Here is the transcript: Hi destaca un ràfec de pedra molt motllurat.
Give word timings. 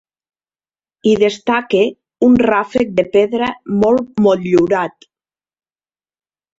Hi 1.09 1.13
destaca 1.23 1.83
un 2.29 2.39
ràfec 2.45 2.97
de 3.03 3.07
pedra 3.19 3.53
molt 3.85 4.21
motllurat. 4.29 5.11